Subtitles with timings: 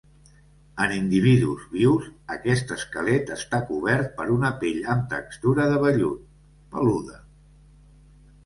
[0.85, 2.07] En individus vius,
[2.37, 6.25] aquest esquelet està cobert per una pell amb textura de vellut,
[6.75, 7.23] peluda.